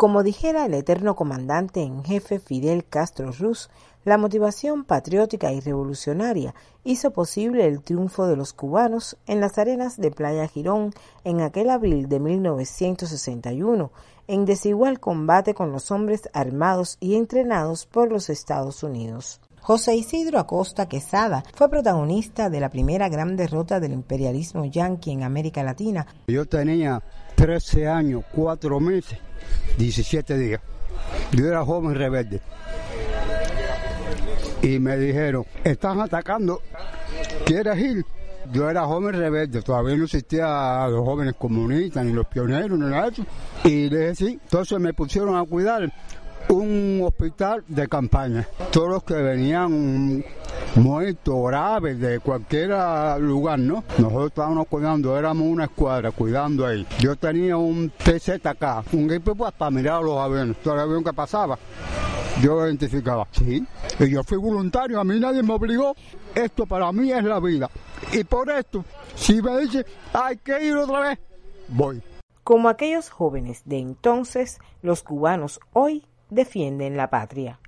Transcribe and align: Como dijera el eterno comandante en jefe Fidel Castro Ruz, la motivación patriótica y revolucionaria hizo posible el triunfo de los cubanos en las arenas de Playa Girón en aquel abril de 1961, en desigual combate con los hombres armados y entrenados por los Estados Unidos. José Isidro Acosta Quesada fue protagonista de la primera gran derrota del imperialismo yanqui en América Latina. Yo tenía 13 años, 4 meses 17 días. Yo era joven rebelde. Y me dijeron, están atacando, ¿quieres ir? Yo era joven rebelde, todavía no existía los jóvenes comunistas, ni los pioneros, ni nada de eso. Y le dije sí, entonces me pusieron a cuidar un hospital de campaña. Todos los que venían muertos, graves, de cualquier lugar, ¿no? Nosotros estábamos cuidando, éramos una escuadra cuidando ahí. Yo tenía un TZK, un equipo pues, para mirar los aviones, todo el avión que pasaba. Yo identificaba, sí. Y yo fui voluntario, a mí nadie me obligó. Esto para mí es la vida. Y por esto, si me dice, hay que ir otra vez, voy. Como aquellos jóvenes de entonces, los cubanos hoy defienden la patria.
Como 0.00 0.22
dijera 0.22 0.64
el 0.64 0.72
eterno 0.72 1.14
comandante 1.14 1.82
en 1.82 2.02
jefe 2.02 2.38
Fidel 2.38 2.86
Castro 2.86 3.32
Ruz, 3.32 3.68
la 4.02 4.16
motivación 4.16 4.84
patriótica 4.84 5.52
y 5.52 5.60
revolucionaria 5.60 6.54
hizo 6.84 7.10
posible 7.10 7.66
el 7.66 7.82
triunfo 7.82 8.26
de 8.26 8.34
los 8.34 8.54
cubanos 8.54 9.18
en 9.26 9.42
las 9.42 9.58
arenas 9.58 9.98
de 9.98 10.10
Playa 10.10 10.48
Girón 10.48 10.94
en 11.22 11.42
aquel 11.42 11.68
abril 11.68 12.08
de 12.08 12.18
1961, 12.18 13.92
en 14.26 14.46
desigual 14.46 15.00
combate 15.00 15.52
con 15.52 15.70
los 15.70 15.90
hombres 15.90 16.30
armados 16.32 16.96
y 16.98 17.16
entrenados 17.16 17.84
por 17.84 18.10
los 18.10 18.30
Estados 18.30 18.82
Unidos. 18.82 19.42
José 19.60 19.94
Isidro 19.94 20.38
Acosta 20.38 20.88
Quesada 20.88 21.44
fue 21.54 21.68
protagonista 21.68 22.48
de 22.48 22.60
la 22.60 22.70
primera 22.70 23.10
gran 23.10 23.36
derrota 23.36 23.78
del 23.78 23.92
imperialismo 23.92 24.64
yanqui 24.64 25.10
en 25.10 25.22
América 25.22 25.62
Latina. 25.62 26.06
Yo 26.28 26.46
tenía 26.46 27.02
13 27.40 27.88
años, 27.88 28.22
4 28.32 28.80
meses 28.80 29.18
17 29.78 30.36
días. 30.36 30.60
Yo 31.32 31.46
era 31.46 31.64
joven 31.64 31.94
rebelde. 31.94 32.42
Y 34.60 34.78
me 34.78 34.98
dijeron, 34.98 35.46
están 35.64 36.00
atacando, 36.00 36.60
¿quieres 37.46 37.78
ir? 37.78 38.04
Yo 38.52 38.68
era 38.68 38.84
joven 38.84 39.14
rebelde, 39.14 39.62
todavía 39.62 39.96
no 39.96 40.04
existía 40.04 40.86
los 40.88 41.02
jóvenes 41.02 41.34
comunistas, 41.38 42.04
ni 42.04 42.12
los 42.12 42.26
pioneros, 42.26 42.78
ni 42.78 42.90
nada 42.90 43.04
de 43.04 43.12
eso. 43.12 43.24
Y 43.64 43.88
le 43.88 44.00
dije 44.00 44.14
sí, 44.16 44.38
entonces 44.42 44.78
me 44.78 44.92
pusieron 44.92 45.34
a 45.34 45.44
cuidar 45.44 45.90
un 46.50 47.00
hospital 47.02 47.64
de 47.68 47.88
campaña. 47.88 48.46
Todos 48.70 48.90
los 48.90 49.02
que 49.02 49.14
venían 49.14 50.22
muertos, 50.76 51.34
graves, 51.46 51.98
de 52.00 52.20
cualquier 52.20 52.70
lugar, 53.20 53.58
¿no? 53.58 53.84
Nosotros 53.98 54.26
estábamos 54.28 54.66
cuidando, 54.68 55.18
éramos 55.18 55.46
una 55.46 55.64
escuadra 55.64 56.10
cuidando 56.10 56.66
ahí. 56.66 56.86
Yo 57.00 57.16
tenía 57.16 57.56
un 57.56 57.90
TZK, 57.90 58.92
un 58.92 59.10
equipo 59.10 59.34
pues, 59.34 59.52
para 59.52 59.70
mirar 59.70 60.02
los 60.02 60.18
aviones, 60.18 60.56
todo 60.62 60.74
el 60.74 60.80
avión 60.80 61.04
que 61.04 61.12
pasaba. 61.12 61.58
Yo 62.42 62.64
identificaba, 62.64 63.26
sí. 63.32 63.66
Y 63.98 64.10
yo 64.10 64.22
fui 64.24 64.38
voluntario, 64.38 65.00
a 65.00 65.04
mí 65.04 65.18
nadie 65.18 65.42
me 65.42 65.52
obligó. 65.52 65.94
Esto 66.34 66.64
para 66.64 66.90
mí 66.92 67.10
es 67.12 67.24
la 67.24 67.40
vida. 67.40 67.68
Y 68.12 68.24
por 68.24 68.50
esto, 68.50 68.84
si 69.14 69.42
me 69.42 69.58
dice, 69.60 69.84
hay 70.12 70.36
que 70.38 70.64
ir 70.64 70.76
otra 70.76 71.00
vez, 71.00 71.18
voy. 71.68 72.02
Como 72.44 72.68
aquellos 72.68 73.10
jóvenes 73.10 73.62
de 73.64 73.78
entonces, 73.78 74.58
los 74.82 75.02
cubanos 75.02 75.60
hoy 75.72 76.06
defienden 76.30 76.96
la 76.96 77.10
patria. 77.10 77.58